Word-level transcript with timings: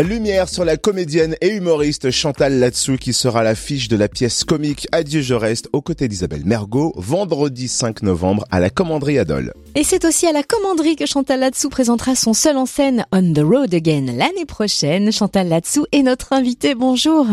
Lumière 0.00 0.48
sur 0.48 0.64
la 0.64 0.78
comédienne 0.78 1.36
et 1.42 1.50
humoriste 1.50 2.10
Chantal 2.10 2.58
Latsou 2.58 2.96
qui 2.96 3.12
sera 3.12 3.42
l'affiche 3.42 3.88
de 3.88 3.96
la 3.96 4.08
pièce 4.08 4.42
comique 4.42 4.88
Adieu 4.90 5.20
je 5.20 5.34
reste 5.34 5.68
aux 5.74 5.82
côtés 5.82 6.08
d'Isabelle 6.08 6.46
Mergot 6.46 6.94
vendredi 6.96 7.68
5 7.68 8.02
novembre 8.02 8.46
à 8.50 8.58
la 8.58 8.70
Commanderie 8.70 9.18
Adol. 9.18 9.52
Et 9.74 9.84
c'est 9.84 10.06
aussi 10.06 10.26
à 10.26 10.32
la 10.32 10.42
Commanderie 10.42 10.96
que 10.96 11.04
Chantal 11.04 11.40
Latsou 11.40 11.68
présentera 11.68 12.14
son 12.14 12.32
seul 12.32 12.56
en 12.56 12.64
scène 12.64 13.04
On 13.12 13.34
the 13.34 13.44
Road 13.44 13.74
Again 13.74 14.06
l'année 14.16 14.46
prochaine. 14.46 15.12
Chantal 15.12 15.48
Latsou 15.48 15.84
est 15.92 16.02
notre 16.02 16.32
invitée. 16.32 16.74
Bonjour. 16.74 17.26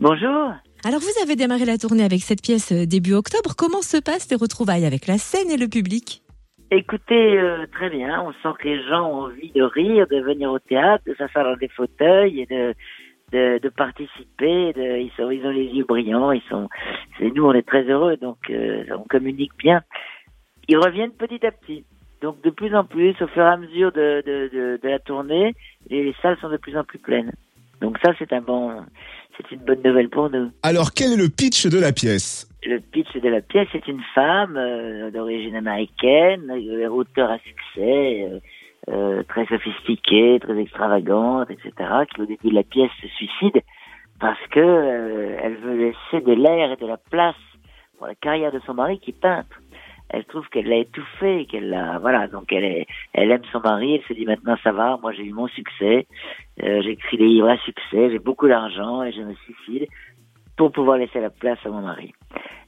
Bonjour. 0.00 0.52
Alors 0.82 1.00
vous 1.00 1.22
avez 1.22 1.36
démarré 1.36 1.66
la 1.66 1.78
tournée 1.78 2.04
avec 2.04 2.22
cette 2.22 2.42
pièce 2.42 2.72
euh, 2.72 2.84
début 2.84 3.14
octobre. 3.14 3.54
Comment 3.56 3.82
se 3.82 3.98
passent 3.98 4.28
les 4.28 4.36
retrouvailles 4.36 4.86
avec 4.86 5.06
la 5.06 5.18
scène 5.18 5.50
et 5.50 5.56
le 5.56 5.68
public? 5.68 6.22
Écoutez, 6.72 7.38
euh, 7.38 7.66
très 7.72 7.90
bien. 7.90 8.22
On 8.22 8.32
sent 8.32 8.56
que 8.60 8.68
les 8.68 8.82
gens 8.84 9.04
ont 9.08 9.22
envie 9.24 9.50
de 9.50 9.62
rire, 9.62 10.06
de 10.08 10.20
venir 10.20 10.52
au 10.52 10.60
théâtre, 10.60 11.02
de 11.04 11.14
s'asseoir 11.14 11.44
dans 11.44 11.56
des 11.56 11.68
fauteuils 11.68 12.40
et 12.40 12.46
de, 12.46 12.74
de, 13.32 13.58
de 13.58 13.68
participer. 13.68 14.72
De, 14.72 14.98
ils, 14.98 15.10
sont, 15.16 15.30
ils 15.30 15.44
ont 15.44 15.50
les 15.50 15.66
yeux 15.66 15.84
brillants. 15.84 16.30
Ils 16.30 16.42
sont, 16.48 16.68
c'est 17.18 17.30
nous, 17.34 17.44
on 17.44 17.52
est 17.54 17.66
très 17.66 17.82
heureux, 17.84 18.16
donc 18.16 18.38
euh, 18.50 18.84
on 18.92 19.02
communique 19.02 19.52
bien. 19.58 19.82
Ils 20.68 20.76
reviennent 20.76 21.10
petit 21.12 21.44
à 21.44 21.50
petit. 21.50 21.84
Donc 22.22 22.40
de 22.42 22.50
plus 22.50 22.74
en 22.74 22.84
plus, 22.84 23.20
au 23.20 23.26
fur 23.28 23.42
et 23.42 23.48
à 23.48 23.56
mesure 23.56 23.92
de, 23.92 24.22
de, 24.24 24.50
de, 24.52 24.80
de 24.82 24.88
la 24.88 24.98
tournée, 24.98 25.54
les, 25.88 26.04
les 26.04 26.14
salles 26.20 26.36
sont 26.40 26.50
de 26.50 26.58
plus 26.58 26.76
en 26.76 26.84
plus 26.84 26.98
pleines. 26.98 27.32
Donc 27.80 27.96
ça, 28.04 28.12
c'est 28.18 28.32
un 28.32 28.42
bon, 28.42 28.76
c'est 29.36 29.50
une 29.50 29.60
bonne 29.60 29.82
nouvelle 29.82 30.10
pour 30.10 30.28
nous. 30.28 30.50
Alors 30.62 30.92
quel 30.94 31.14
est 31.14 31.16
le 31.16 31.30
pitch 31.30 31.66
de 31.66 31.80
la 31.80 31.92
pièce? 31.92 32.46
Le 32.62 32.78
pitch 32.78 33.16
de 33.16 33.28
la 33.28 33.40
pièce 33.40 33.68
est 33.74 33.88
une 33.88 34.02
femme 34.14 34.56
euh, 34.56 35.10
d'origine 35.10 35.56
américaine, 35.56 36.50
euh, 36.50 36.88
auteur 36.88 37.30
à 37.30 37.38
succès, 37.38 38.28
euh, 38.28 38.40
euh, 38.88 39.22
très 39.24 39.46
sophistiquée, 39.46 40.38
très 40.40 40.58
extravagante, 40.58 41.50
etc., 41.50 41.72
qui 42.12 42.20
au 42.20 42.26
début 42.26 42.48
de 42.50 42.54
la 42.54 42.62
pièce 42.62 42.90
se 43.00 43.08
suicide 43.08 43.62
parce 44.20 44.46
que 44.50 44.60
euh, 44.60 45.36
elle 45.42 45.56
veut 45.56 45.76
laisser 45.76 46.24
de 46.24 46.32
l'air 46.32 46.72
et 46.72 46.76
de 46.76 46.86
la 46.86 46.98
place 46.98 47.34
pour 47.96 48.06
la 48.06 48.14
carrière 48.14 48.52
de 48.52 48.60
son 48.60 48.74
mari 48.74 48.98
qui 49.00 49.10
est 49.10 49.20
peintre. 49.20 49.60
Elle 50.10 50.24
trouve 50.24 50.48
qu'elle 50.48 50.68
l'a 50.68 50.76
étouffé, 50.76 51.46
qu'elle 51.46 51.70
l'a, 51.70 51.98
voilà, 51.98 52.26
donc 52.26 52.52
elle 52.52 52.64
est, 52.64 52.86
elle 53.12 53.30
aime 53.30 53.44
son 53.52 53.60
mari, 53.60 53.94
elle 53.94 54.02
se 54.08 54.12
dit 54.12 54.26
maintenant 54.26 54.56
ça 54.62 54.72
va, 54.72 54.98
moi 55.00 55.12
j'ai 55.12 55.24
eu 55.24 55.32
mon 55.32 55.46
succès, 55.46 56.06
euh, 56.62 56.82
j'écris 56.82 57.16
des 57.16 57.28
livres 57.28 57.48
à 57.48 57.56
succès, 57.58 58.10
j'ai 58.10 58.18
beaucoup 58.18 58.48
d'argent 58.48 59.04
et 59.04 59.12
je 59.12 59.22
me 59.22 59.34
suicide 59.34 59.86
pour 60.60 60.72
pouvoir 60.72 60.98
laisser 60.98 61.20
la 61.20 61.30
place 61.30 61.58
à 61.64 61.70
mon 61.70 61.80
mari. 61.80 62.12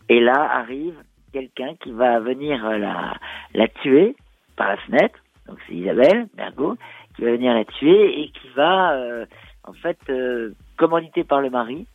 Et 0.08 0.18
là 0.18 0.50
arrive 0.50 0.94
quelqu'un 1.30 1.74
qui 1.74 1.92
va 1.92 2.20
venir 2.20 2.66
la, 2.78 3.68
tuer 3.82 4.16
par 4.56 4.68
la 4.68 4.78
fenêtre, 4.78 5.18
donc 5.46 5.58
c'est 5.66 5.74
Isabelle 5.74 6.26
Mergot, 6.34 6.78
qui 7.14 7.22
va 7.22 7.32
venir 7.32 7.52
la 7.52 7.66
tuer 7.66 8.22
et 8.22 8.28
qui 8.30 8.48
va, 8.56 8.94
euh, 8.94 9.26
en 9.64 9.74
fait, 9.74 9.98
euh, 10.08 10.54
commandité 10.78 11.22
par 11.22 11.42
le 11.42 11.50
mari. 11.50 11.86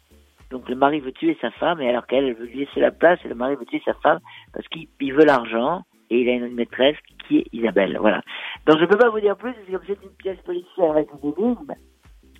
Donc 0.51 0.69
le 0.69 0.75
mari 0.75 0.99
veut 0.99 1.13
tuer 1.13 1.35
sa 1.41 1.49
femme 1.49 1.81
et 1.81 1.89
alors 1.89 2.05
qu'elle 2.05 2.25
elle 2.25 2.35
veut 2.35 2.45
lui 2.45 2.59
laisser 2.59 2.79
la 2.79 2.91
place 2.91 3.17
et 3.25 3.27
le 3.27 3.33
mari 3.33 3.55
veut 3.55 3.65
tuer 3.65 3.81
sa 3.83 3.95
femme 3.95 4.19
parce 4.53 4.67
qu'il 4.67 4.87
il 5.01 5.15
veut 5.15 5.25
l'argent 5.25 5.81
et 6.11 6.21
il 6.21 6.29
a 6.29 6.33
une 6.33 6.53
maîtresse 6.53 6.97
qui 7.27 7.39
est 7.39 7.47
Isabelle. 7.53 7.97
Voilà. 7.99 8.21
Donc 8.67 8.77
je 8.79 8.85
peux 8.85 8.99
pas 8.99 9.09
vous 9.09 9.19
dire 9.19 9.35
plus 9.35 9.51
parce 9.51 9.65
que 9.65 9.71
comme 9.71 9.81
c'est 9.87 10.03
une 10.03 10.15
pièce 10.15 10.39
policière 10.45 10.91
avec 10.91 11.07
une 11.11 11.33
énigme, 11.33 11.73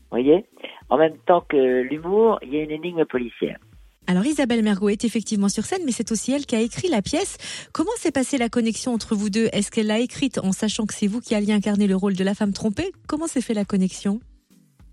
vous 0.09 0.11
voyez, 0.11 0.45
en 0.89 0.97
même 0.97 1.17
temps 1.25 1.43
que 1.47 1.81
l'humour, 1.81 2.39
il 2.41 2.53
y 2.53 2.59
a 2.59 2.63
une 2.63 2.71
énigme 2.71 3.05
policière. 3.05 3.57
Alors 4.09 4.25
Isabelle 4.25 4.63
Mergot 4.63 4.87
est 4.87 5.03
effectivement 5.03 5.49
sur 5.49 5.65
scène, 5.65 5.81
mais 5.85 5.91
c'est 5.91 6.13
aussi 6.13 6.31
elle 6.31 6.45
qui 6.45 6.55
a 6.55 6.61
écrit 6.61 6.87
la 6.87 7.01
pièce. 7.01 7.69
Comment 7.73 7.91
s'est 7.97 8.13
passée 8.13 8.37
la 8.37 8.47
connexion 8.47 8.93
entre 8.93 9.15
vous 9.15 9.29
deux? 9.29 9.49
Est-ce 9.51 9.69
qu'elle 9.69 9.87
l'a 9.87 9.99
écrite 9.99 10.37
en 10.37 10.53
sachant 10.53 10.85
que 10.85 10.93
c'est 10.93 11.07
vous 11.07 11.19
qui 11.19 11.35
alliez 11.35 11.51
incarner 11.51 11.87
le 11.87 11.95
rôle 11.97 12.15
de 12.15 12.23
la 12.23 12.33
femme 12.33 12.53
trompée? 12.53 12.91
Comment 13.07 13.27
s'est 13.27 13.41
fait 13.41 13.53
la 13.53 13.65
connexion? 13.65 14.21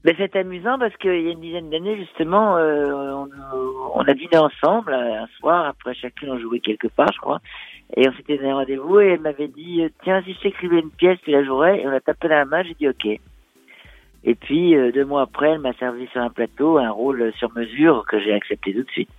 Ben, 0.03 0.15
c'est 0.19 0.37
amusant 0.37 0.79
parce 0.79 0.95
qu'il 0.97 1.23
y 1.23 1.29
a 1.29 1.31
une 1.31 1.41
dizaine 1.41 1.71
d'années, 1.71 1.97
justement, 1.97 2.59
euh, 2.59 3.13
on, 3.13 3.29
on 3.95 4.03
a 4.03 4.15
dîné 4.15 4.37
ensemble 4.37 4.93
euh, 4.93 5.23
un 5.23 5.27
soir, 5.39 5.65
après 5.65 5.95
chacun 5.95 6.27
on 6.29 6.39
jouait 6.39 6.61
quelque 6.61 6.89
part, 6.89 7.11
je 7.15 7.21
crois, 7.21 7.41
et 7.97 8.07
on 8.07 8.13
s'était 8.13 8.37
donné 8.37 8.53
rendez-vous 8.53 9.01
et 9.01 9.13
elle 9.13 9.21
m'avait 9.21 9.49
dit, 9.49 9.81
euh, 9.83 9.89
tiens, 10.03 10.21
si 10.27 10.35
je 10.35 10.41
t'écrivais 10.41 10.81
une 10.81 10.91
pièce, 10.91 11.19
tu 11.25 11.31
la 11.31 11.43
jouerais, 11.43 11.81
et 11.81 11.87
on 11.87 11.91
a 11.91 12.01
tapé 12.01 12.29
dans 12.29 12.35
la 12.35 12.45
main, 12.45 12.63
j'ai 12.65 12.75
dit 12.75 12.89
ok. 12.89 13.19
Et 14.25 14.35
puis, 14.35 14.75
euh, 14.75 14.91
deux 14.91 15.05
mois 15.05 15.23
après, 15.23 15.51
elle 15.51 15.61
m'a 15.61 15.75
servi 15.75 16.07
sur 16.09 16.21
un 16.21 16.31
plateau 16.31 16.79
un 16.79 16.91
rôle 16.91 17.33
sur 17.39 17.53
mesure 17.55 18.05
que 18.09 18.19
j'ai 18.19 18.33
accepté 18.33 18.73
tout 18.73 18.83
de 18.83 18.91
suite. 18.91 19.11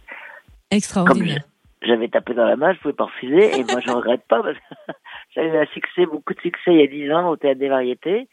Extraordinaire. 0.71 1.43
j'avais 1.83 2.07
tapé 2.07 2.33
dans 2.33 2.45
la 2.45 2.55
main, 2.55 2.73
je 2.73 2.79
pouvais 2.79 2.93
pas 2.93 3.05
refuser, 3.05 3.59
et 3.59 3.63
moi 3.63 3.79
je 3.85 3.91
regrette 3.91 4.23
pas 4.27 4.41
parce 4.41 4.57
que 4.57 4.93
j'avais 5.35 5.49
eu 5.49 5.57
un 5.57 5.65
succès, 5.67 6.05
beaucoup 6.07 6.33
de 6.33 6.41
succès 6.41 6.73
il 6.73 6.79
y 6.79 6.83
a 6.83 6.87
dix 6.87 7.11
ans 7.13 7.29
au 7.29 7.35
théâtre 7.35 7.59
des 7.59 7.69
variétés, 7.69 8.27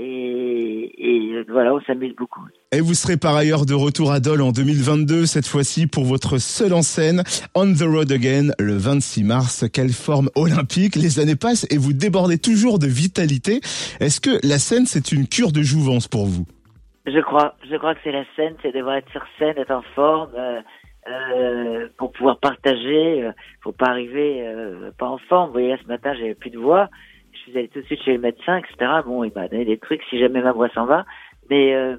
et, 0.00 0.92
et 0.96 1.42
voilà, 1.48 1.74
on 1.74 1.80
s'amuse 1.80 2.14
beaucoup. 2.16 2.46
Et 2.70 2.80
vous 2.80 2.94
serez 2.94 3.16
par 3.16 3.34
ailleurs 3.34 3.66
de 3.66 3.74
retour 3.74 4.12
à 4.12 4.20
Dole 4.20 4.42
en 4.42 4.52
2022, 4.52 5.26
cette 5.26 5.46
fois-ci 5.46 5.88
pour 5.88 6.04
votre 6.04 6.38
seul 6.38 6.72
en 6.72 6.82
scène, 6.82 7.24
On 7.56 7.72
the 7.72 7.82
Road 7.82 8.12
Again, 8.12 8.50
le 8.60 8.74
26 8.74 9.24
mars. 9.24 9.64
Quelle 9.72 9.90
forme 9.90 10.30
olympique 10.36 10.94
Les 10.94 11.18
années 11.18 11.34
passent 11.34 11.66
et 11.70 11.78
vous 11.78 11.92
débordez 11.92 12.38
toujours 12.38 12.78
de 12.78 12.86
vitalité. 12.86 13.60
Est-ce 13.98 14.20
que 14.20 14.38
la 14.46 14.58
scène, 14.58 14.86
c'est 14.86 15.10
une 15.10 15.26
cure 15.26 15.50
de 15.50 15.62
jouvence 15.62 16.06
pour 16.06 16.26
vous? 16.26 16.46
Je 17.06 17.20
crois, 17.20 17.56
je 17.68 17.76
crois 17.76 17.94
que 17.94 18.00
c'est 18.04 18.12
la 18.12 18.24
scène, 18.36 18.54
c'est 18.62 18.72
devoir 18.72 18.96
être 18.96 19.10
sur 19.10 19.24
scène, 19.38 19.54
être 19.56 19.72
en 19.72 19.82
forme, 19.96 20.30
euh, 20.36 20.60
euh, 21.08 21.88
pour 21.96 22.12
pouvoir 22.12 22.38
partager. 22.38 23.24
Euh, 23.24 23.32
faut 23.62 23.72
pas 23.72 23.86
arriver 23.86 24.46
euh, 24.46 24.90
pas 24.98 25.06
en 25.06 25.18
forme. 25.18 25.46
Vous 25.46 25.54
voyez, 25.54 25.76
ce 25.82 25.88
matin, 25.88 26.12
j'avais 26.14 26.34
plus 26.34 26.50
de 26.50 26.58
voix. 26.58 26.88
Suis 27.48 27.58
allé 27.58 27.68
tout 27.68 27.80
de 27.80 27.86
suite 27.86 28.02
chez 28.02 28.12
le 28.12 28.18
médecin, 28.20 28.58
etc. 28.58 28.90
Bon, 29.06 29.24
il 29.24 29.32
m'a 29.34 29.48
donné 29.48 29.64
des 29.64 29.78
trucs 29.78 30.02
si 30.10 30.18
jamais 30.18 30.42
ma 30.42 30.52
voix 30.52 30.68
s'en 30.70 30.84
va. 30.84 31.06
Mais 31.48 31.74
euh, 31.74 31.96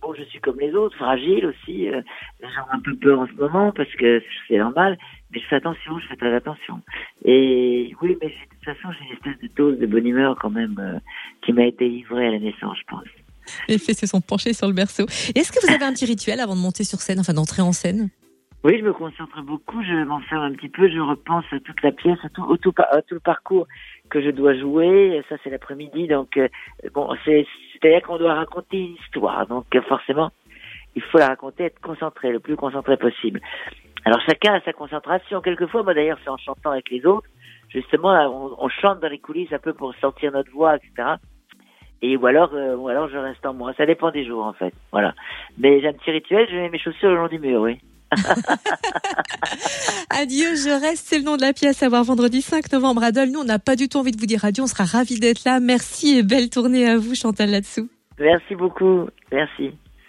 bon, 0.00 0.14
je 0.14 0.22
suis 0.24 0.40
comme 0.40 0.58
les 0.60 0.72
autres, 0.74 0.96
fragile 0.96 1.44
aussi. 1.46 1.88
Euh, 1.88 2.00
ont 2.42 2.72
un 2.72 2.80
peu 2.80 2.96
peur 2.96 3.20
en 3.20 3.26
ce 3.26 3.32
moment 3.32 3.70
parce 3.72 3.92
que 3.96 4.22
c'est 4.48 4.56
normal. 4.56 4.96
Mais 5.30 5.40
je 5.40 5.46
fais 5.46 5.56
attention, 5.56 5.98
je 5.98 6.06
fais 6.08 6.16
très 6.16 6.32
attention. 6.34 6.80
Et 7.24 7.94
oui, 8.00 8.16
mais 8.22 8.28
j'ai- 8.30 8.34
de 8.46 8.50
toute 8.54 8.64
façon, 8.82 8.94
j'ai 8.98 9.06
une 9.06 9.12
espèce 9.12 9.38
de 9.42 9.54
dose 9.54 9.78
de 9.78 9.86
bonne 9.86 10.06
humeur 10.06 10.36
quand 10.40 10.48
même 10.50 10.76
euh, 10.78 10.98
qui 11.44 11.52
m'a 11.52 11.66
été 11.66 11.86
livrée 11.88 12.28
à 12.28 12.30
la 12.30 12.38
naissance, 12.38 12.78
je 12.78 12.84
pense. 12.88 13.04
Les 13.68 13.78
fesses 13.78 14.00
se 14.00 14.06
sont 14.06 14.20
penchées 14.20 14.52
sur 14.54 14.66
le 14.68 14.74
berceau. 14.74 15.04
Est-ce 15.34 15.52
que 15.52 15.66
vous 15.66 15.72
avez 15.72 15.84
un 15.84 15.92
petit 15.92 16.06
rituel 16.06 16.40
avant 16.40 16.54
de 16.56 16.60
monter 16.60 16.84
sur 16.84 16.98
scène, 17.00 17.20
enfin 17.20 17.32
d'entrer 17.34 17.62
en 17.62 17.72
scène? 17.72 18.08
Oui, 18.64 18.76
je 18.76 18.84
me 18.84 18.92
concentre 18.92 19.40
beaucoup, 19.42 19.84
je 19.84 20.04
m'en 20.04 20.20
sers 20.22 20.40
un 20.40 20.52
petit 20.52 20.68
peu, 20.68 20.88
je 20.88 20.98
repense 20.98 21.44
à 21.52 21.60
toute 21.60 21.80
la 21.82 21.92
pièce, 21.92 22.18
à 22.24 22.28
tout, 22.28 22.42
au 22.42 22.56
tout, 22.56 22.74
à 22.76 23.02
tout 23.02 23.14
le 23.14 23.20
parcours 23.20 23.68
que 24.10 24.20
je 24.20 24.30
dois 24.30 24.54
jouer. 24.54 25.22
Ça, 25.28 25.36
c'est 25.44 25.50
l'après-midi, 25.50 26.08
donc 26.08 26.36
euh, 26.36 26.48
bon, 26.92 27.14
c'est 27.24 27.46
c'est-à-dire 27.72 28.02
qu'on 28.02 28.18
doit 28.18 28.34
raconter 28.34 28.78
une 28.78 28.94
histoire, 28.94 29.46
donc 29.46 29.66
euh, 29.76 29.82
forcément, 29.82 30.32
il 30.96 31.02
faut 31.02 31.18
la 31.18 31.28
raconter, 31.28 31.64
être 31.66 31.80
concentré, 31.80 32.32
le 32.32 32.40
plus 32.40 32.56
concentré 32.56 32.96
possible. 32.96 33.40
Alors 34.04 34.20
chacun 34.22 34.54
a 34.54 34.60
sa 34.62 34.72
concentration. 34.72 35.40
Quelquefois, 35.40 35.84
moi 35.84 35.94
d'ailleurs, 35.94 36.18
c'est 36.24 36.30
en 36.30 36.38
chantant 36.38 36.72
avec 36.72 36.90
les 36.90 37.06
autres. 37.06 37.28
Justement, 37.68 38.10
on, 38.58 38.68
chante 38.68 38.98
dans 38.98 39.08
les 39.08 39.18
coulisses 39.18 39.52
un 39.52 39.58
peu 39.60 39.72
pour 39.72 39.94
sortir 39.96 40.32
notre 40.32 40.50
voix, 40.50 40.74
etc. 40.76 41.16
Et 42.02 42.16
ou 42.16 42.26
alors, 42.26 42.52
euh, 42.54 42.74
ou 42.74 42.88
alors 42.88 43.08
je 43.08 43.18
reste 43.18 43.46
en 43.46 43.54
moi. 43.54 43.72
Ça 43.76 43.86
dépend 43.86 44.10
des 44.10 44.24
jours 44.24 44.44
en 44.44 44.52
fait. 44.52 44.74
Voilà. 44.90 45.14
Mais 45.58 45.80
j'ai 45.80 45.88
un 45.88 45.92
petit 45.92 46.10
rituel. 46.10 46.48
Je 46.50 46.56
mets 46.56 46.70
mes 46.70 46.78
chaussures 46.78 47.10
le 47.10 47.16
long 47.16 47.28
du 47.28 47.38
mur, 47.38 47.60
oui. 47.60 47.78
Adieu, 50.10 50.54
je 50.54 50.80
reste, 50.80 51.06
c'est 51.08 51.18
le 51.18 51.24
nom 51.24 51.36
de 51.36 51.42
la 51.42 51.52
pièce 51.52 51.82
à 51.82 51.88
voir 51.88 52.04
vendredi 52.04 52.42
5 52.42 52.72
novembre 52.72 53.02
à. 53.02 53.10
Nous, 53.26 53.40
on 53.40 53.44
n'a 53.44 53.58
pas 53.58 53.76
du 53.76 53.88
tout 53.88 53.98
envie 53.98 54.12
de 54.12 54.20
vous 54.20 54.26
dire 54.26 54.44
adieu, 54.44 54.62
on 54.62 54.66
sera 54.66 54.84
ravis 54.84 55.18
d'être 55.18 55.44
là. 55.44 55.60
Merci 55.60 56.18
et 56.18 56.22
belle 56.22 56.50
tournée 56.50 56.88
à 56.88 56.96
vous, 56.96 57.14
Chantal 57.14 57.50
Latsou. 57.50 57.88
Merci 58.18 58.54
beaucoup. 58.54 59.06
Merci. 59.32 59.74